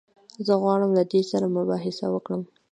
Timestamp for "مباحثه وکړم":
1.57-2.41